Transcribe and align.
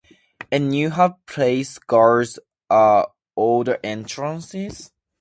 And 0.51 0.75
you 0.75 0.89
have 0.89 1.23
placed 1.27 1.85
guards 1.85 2.39
at 2.71 3.05
all 3.35 3.63
the 3.63 3.85
entrances? 3.85 4.91